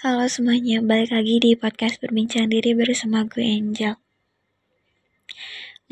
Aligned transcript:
Halo 0.00 0.24
semuanya, 0.32 0.80
balik 0.80 1.12
lagi 1.12 1.36
di 1.44 1.52
podcast 1.60 2.00
Berbincang 2.00 2.48
Diri 2.48 2.72
bersama 2.72 3.20
gue 3.28 3.44
Angel. 3.44 4.00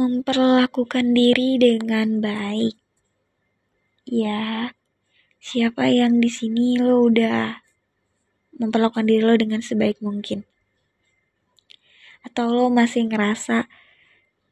Memperlakukan 0.00 1.12
diri 1.12 1.60
dengan 1.60 2.16
baik. 2.16 2.72
Ya, 4.08 4.72
siapa 5.44 5.92
yang 5.92 6.24
di 6.24 6.32
sini 6.32 6.80
lo 6.80 7.04
udah 7.04 7.60
memperlakukan 8.56 9.04
diri 9.04 9.28
lo 9.28 9.36
dengan 9.36 9.60
sebaik 9.60 10.00
mungkin? 10.00 10.40
Atau 12.24 12.48
lo 12.48 12.72
masih 12.72 13.12
ngerasa 13.12 13.68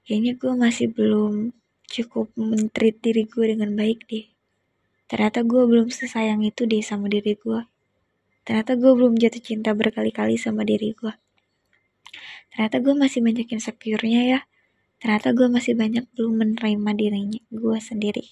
kayaknya 0.04 0.36
gue 0.36 0.52
masih 0.52 0.92
belum 0.92 1.56
cukup 1.88 2.28
mentreat 2.36 3.00
diri 3.00 3.24
gue 3.24 3.56
dengan 3.56 3.72
baik 3.72 4.04
deh. 4.04 4.28
Ternyata 5.08 5.48
gue 5.48 5.64
belum 5.64 5.88
sesayang 5.88 6.44
itu 6.44 6.68
deh 6.68 6.84
sama 6.84 7.08
diri 7.08 7.32
gue 7.40 7.64
ternyata 8.46 8.78
gue 8.78 8.92
belum 8.94 9.18
jatuh 9.18 9.42
cinta 9.42 9.74
berkali-kali 9.74 10.38
sama 10.38 10.62
diri 10.62 10.94
gue 10.94 11.12
ternyata 12.56 12.80
gue 12.80 12.94
masih 12.96 13.20
banyak 13.20 13.46
insecure-nya 13.52 14.22
ya. 14.32 14.40
Ternyata 14.96 15.36
gue 15.36 15.44
masih 15.52 15.76
banyak 15.76 16.08
belum 16.16 16.34
menerima 16.40 16.90
dirinya 16.96 17.40
gue 17.52 17.78
sendiri. 17.84 18.24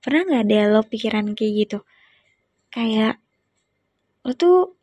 Pernah 0.00 0.24
nggak 0.24 0.42
ada 0.48 0.58
lo 0.72 0.80
pikiran 0.80 1.36
kayak 1.36 1.52
gitu? 1.60 1.78
Kayak 2.72 3.20
lo 4.24 4.32
tuh 4.32 4.80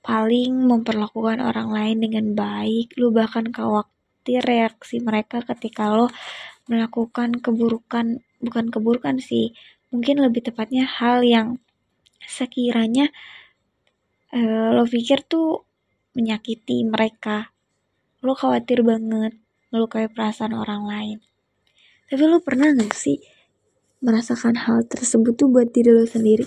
paling 0.00 0.56
memperlakukan 0.56 1.44
orang 1.44 1.68
lain 1.68 2.00
dengan 2.00 2.32
baik 2.32 2.96
lo 2.96 3.12
bahkan 3.12 3.52
khawatir 3.52 4.40
reaksi 4.40 4.96
mereka 5.04 5.44
ketika 5.44 5.92
lo 5.92 6.08
melakukan 6.72 7.36
keburukan 7.36 8.24
bukan 8.40 8.72
keburukan 8.72 9.20
sih 9.20 9.52
mungkin 9.92 10.24
lebih 10.24 10.48
tepatnya 10.48 10.88
hal 10.88 11.20
yang 11.20 11.60
sekiranya 12.24 13.12
uh, 14.34 14.68
lo 14.74 14.86
pikir 14.86 15.26
tuh 15.26 15.66
menyakiti 16.14 16.86
mereka. 16.86 17.54
Lo 18.20 18.36
khawatir 18.36 18.84
banget 18.84 19.38
melukai 19.70 20.10
perasaan 20.10 20.54
orang 20.54 20.82
lain. 20.86 21.18
Tapi 22.10 22.22
lo 22.26 22.42
pernah 22.42 22.74
gak 22.74 22.94
sih 22.94 23.22
merasakan 24.02 24.66
hal 24.66 24.82
tersebut 24.88 25.36
tuh 25.36 25.48
buat 25.52 25.70
diri 25.70 25.94
lo 25.94 26.04
sendiri? 26.08 26.46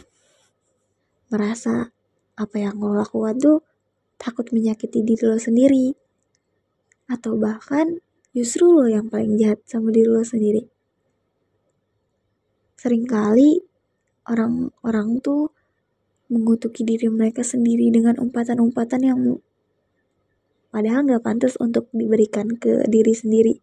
Merasa 1.31 1.89
apa 2.35 2.55
yang 2.57 2.77
lo 2.81 2.97
lakukan 2.97 3.39
tuh 3.39 3.57
takut 4.19 4.49
menyakiti 4.51 5.01
diri 5.01 5.23
lo 5.23 5.39
sendiri? 5.39 5.95
Atau 7.07 7.39
bahkan 7.39 8.03
justru 8.35 8.69
lo 8.69 8.91
yang 8.91 9.07
paling 9.07 9.39
jahat 9.39 9.63
sama 9.63 9.93
diri 9.95 10.09
lo 10.11 10.25
sendiri? 10.25 10.67
Seringkali 12.75 13.63
orang-orang 14.27 15.23
tuh 15.23 15.55
mengutuki 16.33 16.81
diri 16.81 17.07
mereka 17.13 17.45
sendiri 17.45 17.93
dengan 17.93 18.17
umpatan-umpatan 18.17 19.01
yang 19.05 19.17
padahal 20.73 21.05
nggak 21.05 21.21
pantas 21.21 21.53
untuk 21.61 21.85
diberikan 21.93 22.57
ke 22.57 22.89
diri 22.89 23.13
sendiri 23.13 23.61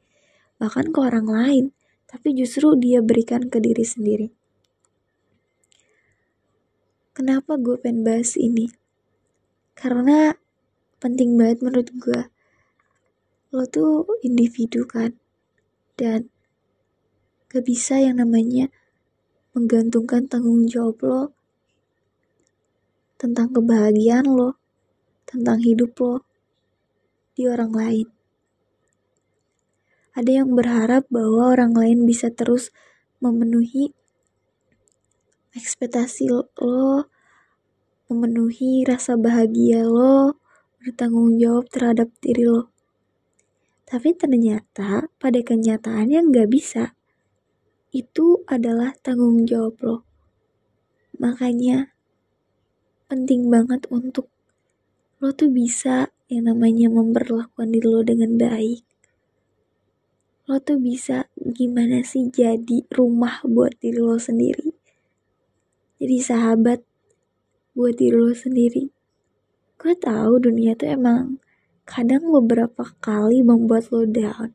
bahkan 0.63 0.95
ke 0.95 0.99
orang 1.03 1.27
lain 1.27 1.65
tapi 2.11 2.35
justru 2.35 2.75
dia 2.75 2.99
berikan 2.99 3.47
ke 3.47 3.63
diri 3.63 3.87
sendiri. 3.87 4.35
Kenapa 7.15 7.55
gue 7.55 7.79
pengen 7.79 8.03
bahas 8.03 8.35
ini? 8.35 8.67
Karena 9.79 10.35
penting 10.99 11.39
banget 11.39 11.63
menurut 11.63 11.91
gue. 11.95 12.23
Lo 13.55 13.63
tuh 13.71 14.11
individu 14.27 14.83
kan? 14.91 15.15
Dan 15.95 16.27
gak 17.47 17.63
bisa 17.63 18.03
yang 18.03 18.19
namanya 18.19 18.75
menggantungkan 19.55 20.27
tanggung 20.27 20.67
jawab 20.67 20.99
lo 21.07 21.23
tentang 23.21 23.53
kebahagiaan 23.53 24.25
lo, 24.25 24.57
tentang 25.29 25.61
hidup 25.61 25.93
lo 26.01 26.25
di 27.37 27.45
orang 27.45 27.69
lain. 27.69 28.09
Ada 30.17 30.41
yang 30.41 30.57
berharap 30.57 31.05
bahwa 31.13 31.53
orang 31.53 31.77
lain 31.77 32.09
bisa 32.09 32.33
terus 32.33 32.73
memenuhi 33.21 33.93
ekspektasi 35.53 36.33
lo, 36.33 36.49
memenuhi 38.09 38.89
rasa 38.89 39.21
bahagia 39.21 39.85
lo, 39.85 40.41
bertanggung 40.81 41.37
jawab 41.37 41.69
terhadap 41.69 42.09
diri 42.25 42.49
lo. 42.49 42.73
Tapi 43.85 44.17
ternyata 44.17 45.13
pada 45.21 45.41
kenyataannya 45.45 46.33
nggak 46.33 46.49
bisa. 46.49 46.97
Itu 47.93 48.47
adalah 48.49 48.97
tanggung 49.03 49.45
jawab 49.45 49.77
lo. 49.83 49.97
Makanya 51.21 51.93
penting 53.11 53.51
banget 53.51 53.91
untuk 53.91 54.31
lo 55.19 55.35
tuh 55.35 55.51
bisa 55.51 56.15
yang 56.31 56.47
namanya 56.47 56.87
memperlakukan 56.87 57.75
diri 57.75 57.89
lo 57.91 58.07
dengan 58.07 58.39
baik. 58.39 58.87
Lo 60.47 60.63
tuh 60.63 60.79
bisa 60.79 61.27
gimana 61.35 62.07
sih 62.07 62.31
jadi 62.31 62.87
rumah 62.87 63.43
buat 63.43 63.75
diri 63.83 63.99
lo 63.99 64.15
sendiri. 64.15 64.71
Jadi 65.99 66.17
sahabat 66.23 66.87
buat 67.75 67.99
diri 67.99 68.15
lo 68.15 68.31
sendiri. 68.31 68.95
Gue 69.75 69.99
tahu 69.99 70.39
dunia 70.39 70.79
tuh 70.79 70.95
emang 70.95 71.43
kadang 71.91 72.31
beberapa 72.31 72.95
kali 73.03 73.43
membuat 73.43 73.91
lo 73.91 74.07
down. 74.07 74.55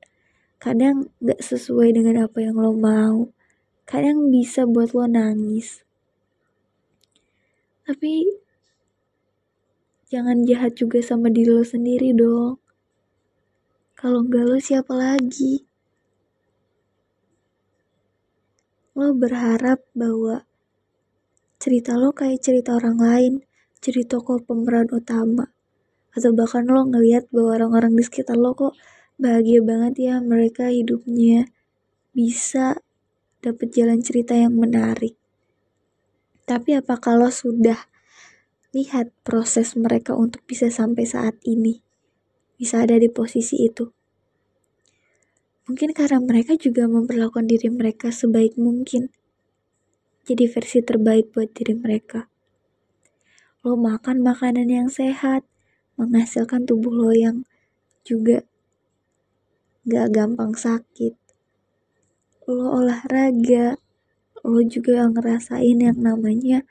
Kadang 0.63 1.11
gak 1.19 1.43
sesuai 1.43 1.91
dengan 1.91 2.23
apa 2.23 2.39
yang 2.39 2.55
lo 2.55 2.71
mau. 2.71 3.27
Kadang 3.83 4.31
bisa 4.31 4.63
buat 4.63 4.95
lo 4.95 5.03
nangis. 5.11 5.83
Tapi 7.85 8.44
jangan 10.05 10.45
jahat 10.45 10.77
juga 10.77 11.01
sama 11.01 11.33
diri 11.33 11.49
lo 11.49 11.65
sendiri 11.65 12.13
dong. 12.13 12.61
Kalau 13.97 14.21
enggak 14.21 14.45
lo 14.45 14.57
siapa 14.61 14.93
lagi? 14.93 15.65
Lo 18.93 19.11
berharap 19.11 19.81
bahwa 19.97 20.45
cerita 21.57 21.97
lo 21.97 22.13
kayak 22.13 22.39
cerita 22.39 22.77
orang 22.77 23.01
lain, 23.01 23.33
jadi 23.81 24.05
tokoh 24.05 24.39
pemeran 24.45 24.87
utama. 24.93 25.49
Atau 26.13 26.31
bahkan 26.31 26.63
lo 26.69 26.85
ngeliat 26.85 27.27
bahwa 27.33 27.57
orang-orang 27.57 27.97
di 27.97 28.03
sekitar 28.05 28.37
lo 28.37 28.53
kok 28.53 28.77
bahagia 29.17 29.63
banget 29.65 29.95
ya 29.99 30.15
mereka 30.19 30.69
hidupnya 30.69 31.49
bisa 32.15 32.79
dapet 33.43 33.73
jalan 33.73 33.99
cerita 33.99 34.37
yang 34.37 34.53
menarik. 34.55 35.17
Tapi 36.45 36.77
apa 36.77 37.01
kalau 37.01 37.33
sudah 37.33 37.94
lihat 38.75 39.15
proses 39.23 39.79
mereka 39.79 40.19
untuk 40.19 40.43
bisa 40.43 40.67
sampai 40.67 41.07
saat 41.07 41.39
ini, 41.47 41.79
bisa 42.59 42.83
ada 42.83 42.99
di 42.99 43.07
posisi 43.07 43.63
itu. 43.63 43.87
Mungkin 45.71 45.95
karena 45.95 46.19
mereka 46.19 46.59
juga 46.59 46.83
memperlakukan 46.91 47.47
diri 47.47 47.71
mereka 47.71 48.11
sebaik 48.11 48.59
mungkin. 48.59 49.15
Jadi 50.27 50.51
versi 50.51 50.83
terbaik 50.83 51.31
buat 51.31 51.55
diri 51.55 51.71
mereka. 51.71 52.27
Lo 53.63 53.79
makan 53.79 54.19
makanan 54.19 54.67
yang 54.67 54.91
sehat, 54.91 55.47
menghasilkan 55.95 56.67
tubuh 56.67 56.91
lo 56.91 57.15
yang 57.15 57.47
juga 58.03 58.43
gak 59.87 60.11
gampang 60.11 60.51
sakit. 60.51 61.15
Lo 62.45 62.75
olahraga, 62.75 63.79
lo 64.43 64.59
juga 64.67 65.07
ngerasain 65.07 65.79
yang 65.79 65.97
namanya 65.97 66.67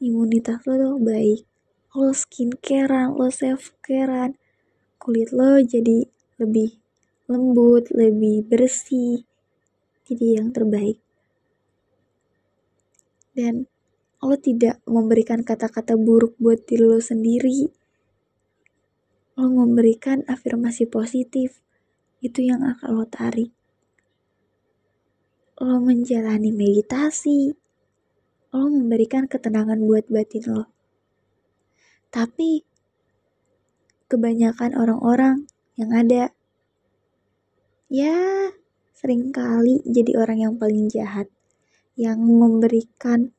imunitas 0.00 0.64
lo 0.64 0.74
tuh 0.80 0.96
baik. 0.96 1.44
Lo 1.92 2.10
skincarean 2.16 3.12
lo 3.14 3.28
self 3.28 3.76
carean 3.84 4.40
kulit 4.96 5.28
lo 5.32 5.60
jadi 5.60 6.08
lebih 6.40 6.80
lembut 7.28 7.92
lebih 7.92 8.48
bersih. 8.48 9.28
Jadi 10.08 10.40
yang 10.40 10.50
terbaik. 10.50 10.98
Dan 13.36 13.68
lo 14.18 14.34
tidak 14.40 14.82
memberikan 14.88 15.46
kata-kata 15.46 15.94
buruk 15.94 16.34
buat 16.40 16.64
diri 16.66 16.82
lo 16.82 16.98
sendiri. 16.98 17.70
Lo 19.38 19.46
memberikan 19.46 20.26
afirmasi 20.26 20.90
positif. 20.90 21.62
Itu 22.18 22.42
yang 22.42 22.66
akan 22.66 22.88
lo 22.98 23.06
tarik. 23.06 23.54
Lo 25.60 25.78
menjalani 25.78 26.50
meditasi 26.50 27.59
lo 28.50 28.66
memberikan 28.66 29.30
ketenangan 29.30 29.78
buat 29.86 30.10
batin 30.10 30.44
lo. 30.50 30.64
Tapi 32.10 32.66
kebanyakan 34.10 34.74
orang-orang 34.74 35.46
yang 35.78 35.94
ada 35.94 36.34
ya 37.86 38.50
sering 38.90 39.30
kali 39.30 39.80
jadi 39.86 40.18
orang 40.18 40.38
yang 40.42 40.54
paling 40.58 40.90
jahat 40.90 41.30
yang 41.94 42.18
memberikan 42.18 43.30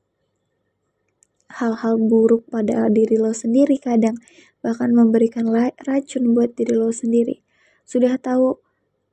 hal-hal 1.52 2.00
buruk 2.00 2.48
pada 2.48 2.88
diri 2.88 3.20
lo 3.20 3.36
sendiri 3.36 3.76
kadang 3.78 4.16
bahkan 4.64 4.96
memberikan 4.96 5.52
racun 5.84 6.32
buat 6.32 6.56
diri 6.56 6.76
lo 6.76 6.90
sendiri 6.96 7.44
sudah 7.84 8.16
tahu 8.16 8.58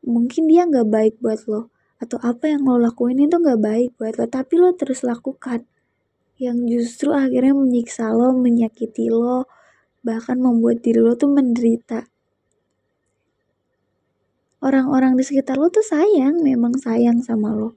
mungkin 0.06 0.46
dia 0.46 0.62
nggak 0.62 0.86
baik 0.86 1.14
buat 1.18 1.42
lo 1.50 1.74
atau 1.98 2.22
apa 2.22 2.54
yang 2.54 2.62
lo 2.62 2.78
lakuin 2.78 3.18
itu 3.18 3.34
nggak 3.34 3.60
baik 3.60 3.90
buat 3.98 4.14
lo 4.14 4.26
tapi 4.30 4.54
lo 4.62 4.70
terus 4.78 5.02
lakukan 5.02 5.66
yang 6.38 6.70
justru 6.70 7.10
akhirnya 7.10 7.50
menyiksa 7.50 8.14
lo, 8.14 8.30
menyakiti 8.30 9.10
lo, 9.10 9.50
bahkan 10.06 10.38
membuat 10.38 10.86
diri 10.86 11.02
lo 11.02 11.18
tuh 11.18 11.34
menderita. 11.34 12.06
Orang-orang 14.62 15.18
di 15.18 15.22
sekitar 15.26 15.58
lo 15.58 15.70
tuh 15.70 15.82
sayang, 15.82 16.42
memang 16.42 16.78
sayang 16.78 17.22
sama 17.22 17.54
lo. 17.54 17.74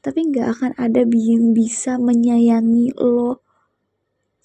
Tapi 0.00 0.32
gak 0.32 0.48
akan 0.56 0.72
ada 0.80 1.04
yang 1.04 1.52
bisa 1.52 2.00
menyayangi 2.00 2.96
lo 2.96 3.44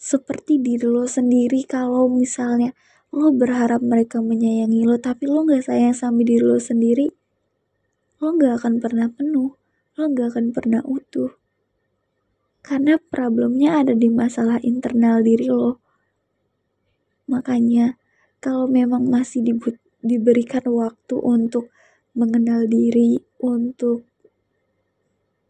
seperti 0.04 0.60
diri 0.60 0.84
lo 0.84 1.08
sendiri 1.08 1.64
kalau 1.64 2.12
misalnya 2.12 2.76
lo 3.16 3.32
berharap 3.32 3.80
mereka 3.80 4.20
menyayangi 4.20 4.84
lo 4.84 5.00
tapi 5.00 5.32
lo 5.32 5.48
gak 5.48 5.64
sayang 5.64 5.96
sama 5.96 6.28
diri 6.28 6.44
lo 6.44 6.60
sendiri 6.60 7.08
lo 8.20 8.36
gak 8.36 8.60
akan 8.60 8.84
pernah 8.84 9.08
penuh 9.08 9.56
lo 9.96 10.04
gak 10.12 10.36
akan 10.36 10.52
pernah 10.52 10.84
utuh 10.84 11.32
karena 12.64 12.98
problemnya 13.12 13.84
ada 13.84 13.94
di 13.94 14.08
masalah 14.08 14.58
internal 14.64 15.20
diri 15.22 15.52
lo 15.52 15.84
makanya 17.30 18.00
kalau 18.40 18.66
memang 18.66 19.08
masih 19.08 19.44
diberikan 20.02 20.64
waktu 20.68 21.16
untuk 21.20 21.70
mengenal 22.16 22.66
diri 22.66 23.20
untuk 23.44 24.08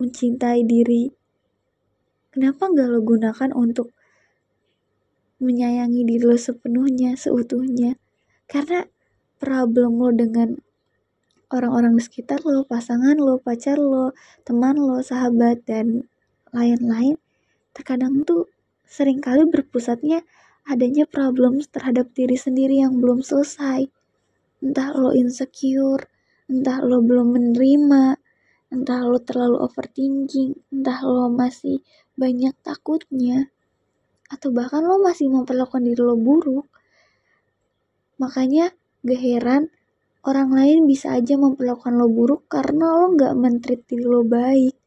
mencintai 0.02 0.66
diri 0.66 1.14
kenapa 2.34 2.68
gak 2.74 2.90
lo 2.90 3.00
gunakan 3.06 3.54
untuk 3.54 3.94
menyayangi 5.44 6.08
diri 6.08 6.24
lo 6.24 6.40
sepenuhnya, 6.40 7.20
seutuhnya. 7.20 8.00
Karena 8.48 8.88
problem 9.44 10.00
lo 10.00 10.10
dengan 10.16 10.56
orang-orang 11.52 12.00
di 12.00 12.02
sekitar 12.08 12.48
lo, 12.48 12.64
pasangan 12.64 13.20
lo, 13.20 13.38
pacar 13.44 13.78
lo, 13.78 14.16
teman 14.48 14.80
lo, 14.80 15.04
sahabat, 15.04 15.68
dan 15.68 16.08
lain-lain, 16.54 17.18
terkadang 17.74 18.22
tuh 18.24 18.48
sering 18.86 19.20
kali 19.20 19.50
berpusatnya 19.50 20.22
adanya 20.64 21.04
problem 21.04 21.60
terhadap 21.60 22.14
diri 22.16 22.38
sendiri 22.40 22.80
yang 22.80 23.02
belum 23.04 23.26
selesai. 23.26 23.90
Entah 24.64 24.96
lo 24.96 25.12
insecure, 25.12 26.08
entah 26.48 26.80
lo 26.80 27.04
belum 27.04 27.36
menerima, 27.36 28.16
entah 28.72 29.02
lo 29.04 29.20
terlalu 29.20 29.60
overthinking, 29.60 30.56
entah 30.72 31.04
lo 31.04 31.28
masih 31.28 31.84
banyak 32.16 32.54
takutnya 32.64 33.52
atau 34.32 34.50
bahkan 34.50 34.82
lo 34.82 34.98
masih 34.98 35.30
memperlakukan 35.30 35.84
diri 35.84 36.02
lo 36.02 36.18
buruk. 36.18 36.66
Makanya 38.18 38.72
gak 39.04 39.22
heran 39.22 39.64
orang 40.24 40.50
lain 40.56 40.88
bisa 40.88 41.14
aja 41.14 41.36
memperlakukan 41.36 41.94
lo 41.94 42.08
buruk 42.08 42.48
karena 42.48 43.04
lo 43.04 43.14
gak 43.14 43.34
mentreat 43.36 43.84
diri 43.86 44.06
lo 44.08 44.24
baik. 44.24 44.83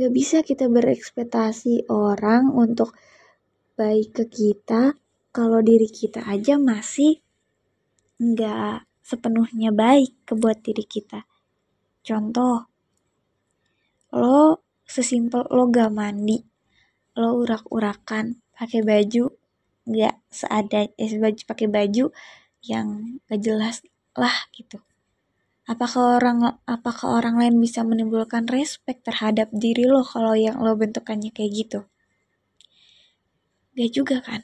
Gak 0.00 0.16
bisa 0.16 0.40
kita 0.40 0.64
berekspektasi 0.72 1.92
orang 1.92 2.48
untuk 2.56 2.96
baik 3.76 4.16
ke 4.16 4.24
kita 4.32 4.96
kalau 5.28 5.60
diri 5.60 5.92
kita 5.92 6.24
aja 6.24 6.56
masih 6.56 7.20
gak 8.16 8.88
sepenuhnya 9.04 9.76
baik 9.76 10.24
ke 10.24 10.32
buat 10.40 10.64
diri 10.64 10.88
kita. 10.88 11.28
Contoh, 12.00 12.64
lo 14.16 14.64
sesimpel 14.88 15.44
lo 15.52 15.68
gak 15.68 15.92
mandi, 15.92 16.40
lo 17.20 17.36
urak-urakan 17.36 18.40
pakai 18.56 18.80
baju 18.80 19.28
nggak 19.84 20.16
seada 20.32 20.88
eh 20.96 21.12
baju 21.20 21.40
pakai 21.44 21.68
baju 21.68 22.08
yang 22.64 23.20
gak 23.28 23.40
jelas 23.40 23.84
lah 24.16 24.48
gitu 24.56 24.80
apakah 25.70 26.18
orang 26.18 26.58
apakah 26.66 27.22
orang 27.22 27.38
lain 27.38 27.54
bisa 27.62 27.86
menimbulkan 27.86 28.50
respect 28.50 29.06
terhadap 29.06 29.46
diri 29.54 29.86
lo 29.86 30.02
kalau 30.02 30.34
yang 30.34 30.58
lo 30.58 30.74
bentukannya 30.74 31.30
kayak 31.30 31.52
gitu? 31.54 31.80
Gak 33.78 33.90
juga 33.94 34.18
kan? 34.18 34.42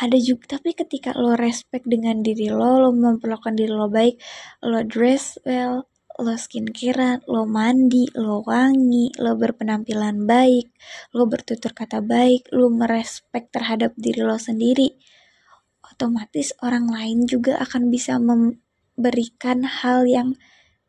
Ada 0.00 0.16
juga 0.16 0.56
tapi 0.56 0.72
ketika 0.72 1.12
lo 1.12 1.36
respect 1.36 1.84
dengan 1.84 2.24
diri 2.24 2.48
lo 2.48 2.80
lo 2.80 2.90
memperlakukan 2.96 3.56
diri 3.60 3.72
lo 3.72 3.92
baik 3.92 4.16
lo 4.64 4.80
dress 4.88 5.36
well 5.44 5.84
lo 6.16 6.32
skincare, 6.32 7.20
lo 7.28 7.44
mandi, 7.44 8.08
lo 8.16 8.40
wangi, 8.40 9.12
lo 9.20 9.36
berpenampilan 9.36 10.24
baik, 10.24 10.72
lo 11.12 11.28
bertutur 11.28 11.76
kata 11.76 12.00
baik, 12.00 12.48
lo 12.56 12.72
merespek 12.72 13.52
terhadap 13.52 13.92
diri 14.00 14.24
lo 14.24 14.40
sendiri, 14.40 14.96
otomatis 15.84 16.56
orang 16.64 16.88
lain 16.88 17.28
juga 17.28 17.60
akan 17.60 17.92
bisa 17.92 18.16
memberikan 18.96 19.62
hal 19.62 20.08
yang 20.08 20.34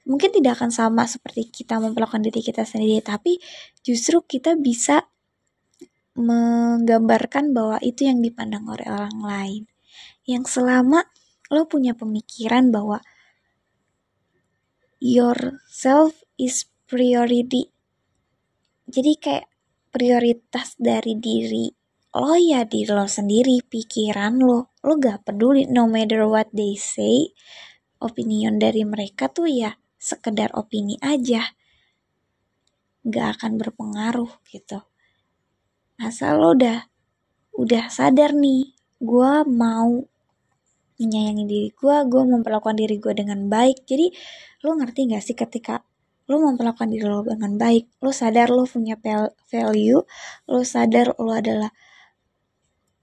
mungkin 0.08 0.32
tidak 0.32 0.58
akan 0.64 0.72
sama 0.72 1.04
seperti 1.04 1.52
kita 1.52 1.84
memperlakukan 1.84 2.24
diri 2.24 2.40
kita 2.40 2.64
sendiri, 2.64 3.04
tapi 3.04 3.44
justru 3.84 4.24
kita 4.24 4.56
bisa 4.56 5.12
menggambarkan 6.18 7.54
bahwa 7.54 7.78
itu 7.84 8.08
yang 8.08 8.24
dipandang 8.24 8.66
oleh 8.66 8.88
orang 8.88 9.20
lain. 9.22 9.64
Yang 10.24 10.60
selama 10.60 11.06
lo 11.52 11.68
punya 11.68 11.94
pemikiran 11.94 12.72
bahwa 12.74 13.04
yourself 14.98 16.24
is 16.40 16.66
priority. 16.90 17.70
Jadi 18.88 19.14
kayak 19.20 19.48
prioritas 19.92 20.74
dari 20.80 21.20
diri 21.20 21.68
lo 22.18 22.34
ya 22.34 22.66
diri 22.66 22.90
lo 22.90 23.06
sendiri, 23.06 23.62
pikiran 23.62 24.42
lo. 24.42 24.74
Lo 24.82 24.98
gak 24.98 25.28
peduli 25.28 25.70
no 25.70 25.86
matter 25.86 26.26
what 26.26 26.50
they 26.50 26.74
say. 26.74 27.30
Opinion 27.98 28.62
dari 28.62 28.86
mereka 28.86 29.30
tuh 29.30 29.50
ya 29.50 29.76
sekedar 29.98 30.54
opini 30.54 30.98
aja. 31.02 31.54
Gak 33.08 33.42
akan 33.42 33.58
berpengaruh 33.58 34.30
gitu. 34.50 34.84
Asal 35.98 36.38
lo 36.38 36.54
udah 36.54 36.86
udah 37.58 37.90
sadar 37.90 38.38
nih, 38.38 38.78
gue 39.02 39.34
mau 39.50 40.06
menyayangi 40.98 41.46
diri 41.46 41.70
gue, 41.74 41.96
gue 42.06 42.24
memperlakukan 42.26 42.78
diri 42.78 43.02
gue 43.02 43.14
dengan 43.18 43.50
baik. 43.50 43.86
Jadi 43.86 44.14
lo 44.66 44.78
ngerti 44.78 45.10
gak 45.10 45.24
sih 45.26 45.38
ketika 45.38 45.82
lo 46.28 46.44
memperlakukan 46.44 46.92
diri 46.92 47.08
lo 47.08 47.24
dengan 47.24 47.56
baik, 47.56 48.04
lo 48.04 48.12
sadar 48.12 48.52
lo 48.52 48.68
punya 48.68 49.00
value, 49.48 50.04
lo 50.52 50.62
sadar 50.62 51.16
lo 51.18 51.32
adalah 51.32 51.72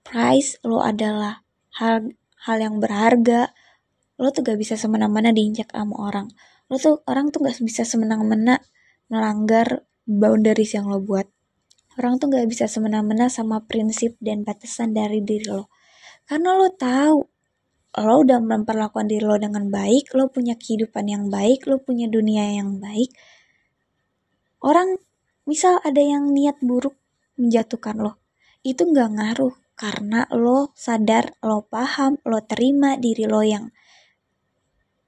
price, 0.05 0.61
lo 0.61 0.85
adalah 0.85 1.41
hal 1.81 2.13
hal 2.45 2.57
yang 2.61 2.77
berharga, 2.77 3.57
lo 4.21 4.31
tuh 4.31 4.47
gak 4.47 4.59
bisa 4.59 4.79
semena-mena 4.79 5.35
diinjak 5.35 5.75
sama 5.75 5.95
orang. 5.99 6.31
Lo 6.71 6.79
tuh 6.79 7.03
orang 7.11 7.35
tuh 7.35 7.45
gak 7.45 7.59
bisa 7.63 7.83
semena-mena 7.83 8.63
melanggar 9.11 9.83
boundaries 10.07 10.75
yang 10.75 10.87
lo 10.87 11.03
buat. 11.03 11.27
Orang 11.99 12.19
tuh 12.19 12.31
gak 12.31 12.47
bisa 12.47 12.67
semena-mena 12.71 13.31
sama 13.31 13.63
prinsip 13.67 14.19
dan 14.23 14.43
batasan 14.47 14.95
dari 14.95 15.23
diri 15.23 15.51
lo. 15.51 15.71
Karena 16.25 16.57
lo 16.57 16.71
tahu 16.73 17.19
lo 17.95 18.15
udah 18.27 18.43
memperlakukan 18.43 19.07
diri 19.07 19.23
lo 19.23 19.39
dengan 19.39 19.71
baik, 19.71 20.19
lo 20.19 20.27
punya 20.27 20.59
kehidupan 20.59 21.07
yang 21.07 21.25
baik, 21.31 21.71
lo 21.71 21.79
punya 21.79 22.11
dunia 22.11 22.59
yang 22.59 22.83
baik. 22.83 23.15
Orang 24.59 24.99
misal 25.47 25.79
ada 25.87 26.03
yang 26.03 26.35
niat 26.35 26.59
buruk 26.59 26.99
menjatuhkan 27.39 28.03
lo, 28.03 28.19
itu 28.67 28.83
nggak 28.83 29.11
ngaruh 29.15 29.55
karena 29.79 30.27
lo 30.35 30.75
sadar, 30.75 31.39
lo 31.45 31.67
paham, 31.71 32.19
lo 32.27 32.43
terima 32.43 32.99
diri 32.99 33.31
lo 33.31 33.47
yang 33.47 33.71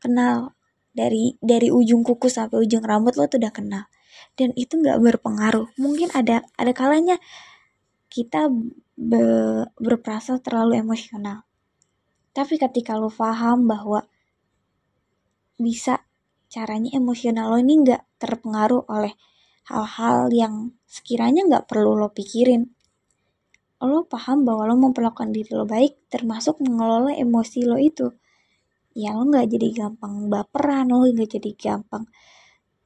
kenal 0.03 0.57
dari 0.97 1.37
dari 1.45 1.69
ujung 1.69 2.01
kuku 2.07 2.29
sampai 2.33 2.65
ujung 2.65 2.85
rambut 2.85 3.17
lo 3.21 3.29
tuh 3.29 3.41
udah 3.41 3.53
kenal 3.53 3.85
dan 4.37 4.53
itu 4.57 4.81
nggak 4.81 5.01
berpengaruh 5.01 5.69
mungkin 5.77 6.09
ada 6.17 6.45
ada 6.57 6.73
kalanya 6.73 7.21
kita 8.09 8.49
be, 8.97 9.25
berperasa 9.77 10.41
terlalu 10.41 10.81
emosional 10.81 11.45
tapi 12.37 12.61
ketika 12.61 12.97
lo 12.97 13.09
paham 13.09 13.65
bahwa 13.65 14.05
bisa 15.57 16.05
caranya 16.53 16.93
emosional 16.97 17.53
lo 17.53 17.57
ini 17.57 17.81
nggak 17.81 18.21
terpengaruh 18.21 18.85
oleh 18.93 19.17
hal-hal 19.67 20.31
yang 20.31 20.55
sekiranya 20.87 21.43
nggak 21.49 21.67
perlu 21.67 21.99
lo 21.99 22.13
pikirin. 22.15 22.71
Lo 23.83 24.07
paham 24.07 24.47
bahwa 24.47 24.69
lo 24.71 24.75
memperlakukan 24.79 25.35
diri 25.35 25.53
lo 25.53 25.67
baik, 25.67 26.09
termasuk 26.09 26.63
mengelola 26.63 27.13
emosi 27.13 27.67
lo 27.67 27.77
itu. 27.77 28.15
Ya 28.97 29.13
lo 29.13 29.29
nggak 29.29 29.53
jadi 29.53 29.69
gampang 29.77 30.33
baperan, 30.33 30.89
lo 30.89 31.05
nggak 31.05 31.37
jadi 31.37 31.51
gampang 31.53 32.09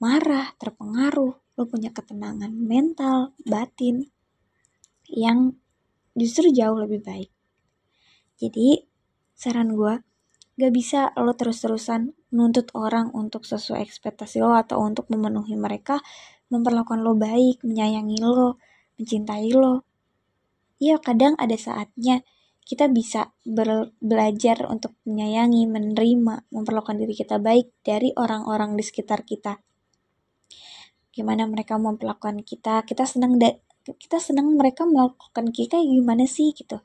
marah, 0.02 0.50
terpengaruh. 0.58 1.38
Lo 1.54 1.62
punya 1.70 1.94
ketenangan 1.94 2.50
mental, 2.50 3.36
batin 3.46 4.10
yang 5.06 5.54
justru 6.18 6.50
jauh 6.50 6.74
lebih 6.74 7.04
baik. 7.04 7.30
Jadi 8.40 8.82
saran 9.36 9.76
gue 9.76 10.00
gak 10.60 10.72
bisa 10.76 11.12
lo 11.16 11.32
terus-terusan 11.32 12.12
nuntut 12.36 12.68
orang 12.76 13.08
untuk 13.16 13.48
sesuai 13.48 13.80
ekspektasi 13.80 14.44
lo 14.44 14.52
atau 14.52 14.80
untuk 14.84 15.08
memenuhi 15.08 15.56
mereka 15.56 16.00
memperlakukan 16.50 17.00
lo 17.00 17.14
baik, 17.16 17.62
menyayangi 17.62 18.18
lo, 18.20 18.58
mencintai 18.98 19.52
lo. 19.54 19.86
Iya 20.80 20.96
kadang 21.00 21.36
ada 21.36 21.54
saatnya 21.54 22.24
kita 22.70 22.86
bisa 22.86 23.34
belajar 23.98 24.62
untuk 24.70 24.94
menyayangi, 25.02 25.66
menerima, 25.66 26.46
memperlakukan 26.54 27.02
diri 27.02 27.18
kita 27.18 27.42
baik 27.42 27.74
dari 27.82 28.14
orang-orang 28.14 28.78
di 28.78 28.86
sekitar 28.86 29.26
kita. 29.26 29.58
Gimana 31.10 31.50
mereka 31.50 31.82
memperlakukan 31.82 32.46
kita, 32.46 32.86
kita 32.86 33.10
senang 33.10 33.42
kita 33.82 34.22
senang 34.22 34.54
mereka 34.54 34.86
melakukan 34.86 35.50
kita 35.50 35.82
gimana 35.82 36.30
sih 36.30 36.54
gitu. 36.54 36.78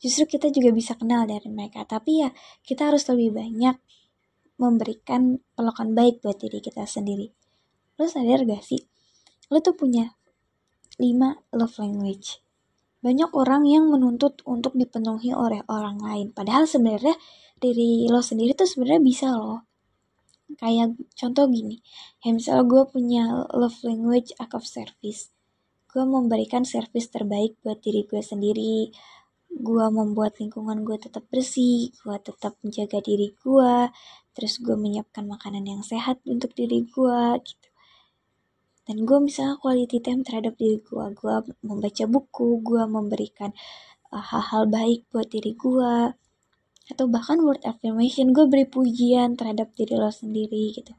Justru 0.00 0.24
kita 0.24 0.48
juga 0.48 0.72
bisa 0.72 0.96
kenal 0.96 1.28
dari 1.28 1.52
mereka 1.52 1.84
tapi 1.84 2.24
ya 2.24 2.32
kita 2.64 2.88
harus 2.88 3.04
lebih 3.12 3.36
banyak 3.36 3.76
memberikan 4.56 5.36
pelukan 5.52 5.92
baik 5.92 6.24
buat 6.24 6.40
diri 6.40 6.64
kita 6.64 6.88
sendiri. 6.88 7.28
Lo 8.00 8.08
sadar 8.08 8.40
gak 8.48 8.64
sih? 8.64 8.80
Lo 9.52 9.60
tuh 9.60 9.76
punya 9.76 10.16
5 10.96 11.52
love 11.52 11.76
language 11.76 12.45
banyak 13.06 13.30
orang 13.38 13.62
yang 13.70 13.86
menuntut 13.86 14.42
untuk 14.42 14.74
dipenuhi 14.74 15.30
oleh 15.30 15.62
orang 15.70 16.02
lain. 16.02 16.34
Padahal 16.34 16.66
sebenarnya 16.66 17.14
diri 17.62 18.10
lo 18.10 18.18
sendiri 18.18 18.58
tuh 18.58 18.66
sebenarnya 18.66 18.98
bisa 18.98 19.30
loh. 19.30 19.62
Kayak 20.58 20.98
contoh 21.14 21.46
gini 21.46 21.78
ya 22.22 22.34
misal 22.34 22.66
gue 22.66 22.82
punya 22.90 23.46
love 23.54 23.78
language 23.86 24.34
act 24.42 24.58
of 24.58 24.66
service. 24.66 25.30
Gue 25.86 26.02
memberikan 26.02 26.66
service 26.66 27.06
terbaik 27.06 27.54
buat 27.62 27.78
diri 27.78 28.02
gue 28.10 28.18
sendiri. 28.18 28.90
Gue 29.54 29.86
membuat 29.94 30.42
lingkungan 30.42 30.82
gue 30.82 30.98
tetap 30.98 31.30
bersih 31.30 31.94
gue 32.02 32.16
tetap 32.18 32.58
menjaga 32.66 32.98
diri 32.98 33.30
gue. 33.38 33.74
Terus 34.34 34.58
gue 34.58 34.74
menyiapkan 34.74 35.30
makanan 35.30 35.62
yang 35.62 35.86
sehat 35.86 36.18
untuk 36.26 36.58
diri 36.58 36.82
gue 36.90 37.22
gitu 37.46 37.68
dan 38.86 39.02
gue 39.02 39.18
misalnya 39.18 39.58
quality 39.58 39.98
time 39.98 40.22
terhadap 40.22 40.54
diri 40.54 40.78
gue 40.78 41.04
gue 41.18 41.34
membaca 41.66 42.04
buku 42.06 42.48
gue 42.62 42.82
memberikan 42.86 43.50
uh, 44.14 44.22
hal-hal 44.22 44.64
uh, 44.64 44.70
baik 44.70 45.10
buat 45.10 45.26
diri 45.26 45.58
gue 45.58 46.14
atau 46.86 47.04
bahkan 47.10 47.42
word 47.42 47.62
affirmation 47.66 48.30
gue 48.30 48.46
beri 48.46 48.66
pujian 48.70 49.34
terhadap 49.34 49.74
diri 49.74 49.98
lo 49.98 50.10
sendiri 50.14 50.70
gitu. 50.70 50.94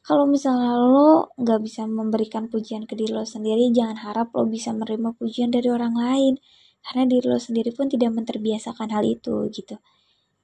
Kalau 0.00 0.24
misalnya 0.24 0.80
lo 0.80 1.36
nggak 1.36 1.60
bisa 1.60 1.84
memberikan 1.84 2.48
pujian 2.48 2.88
ke 2.88 2.96
diri 2.96 3.12
lo 3.12 3.28
sendiri 3.28 3.68
jangan 3.68 4.00
harap 4.00 4.32
lo 4.32 4.48
bisa 4.48 4.72
menerima 4.72 5.12
pujian 5.20 5.52
dari 5.52 5.68
orang 5.68 5.92
lain 5.92 6.40
karena 6.80 7.04
diri 7.04 7.26
lo 7.28 7.36
sendiri 7.36 7.68
pun 7.76 7.92
tidak 7.92 8.16
menterbiasakan 8.16 8.88
hal 8.96 9.04
itu 9.04 9.52
gitu. 9.52 9.76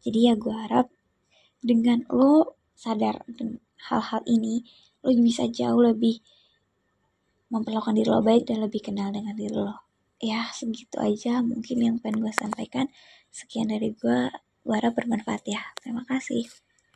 Jadi 0.04 0.18
ya 0.28 0.36
gue 0.36 0.52
harap 0.52 0.92
dengan 1.64 2.04
lo 2.12 2.60
sadar 2.76 3.24
hal-hal 3.88 4.22
ini 4.28 4.60
lo 5.00 5.08
bisa 5.16 5.48
jauh 5.48 5.80
lebih 5.80 6.20
memperlakukan 7.52 7.94
diri 7.94 8.10
lo 8.10 8.22
baik 8.22 8.48
dan 8.48 8.62
lebih 8.64 8.82
kenal 8.82 9.12
dengan 9.14 9.34
diri 9.38 9.54
lo 9.54 9.86
ya 10.16 10.48
segitu 10.50 10.96
aja 10.98 11.44
mungkin 11.44 11.76
yang 11.82 11.96
pengen 12.00 12.24
gue 12.24 12.32
sampaikan 12.32 12.88
sekian 13.30 13.68
dari 13.68 13.92
gue 13.92 14.32
Gue 14.66 14.74
harap 14.82 14.98
bermanfaat 14.98 15.46
ya. 15.46 15.62
Terima 15.78 16.02
kasih. 16.02 16.42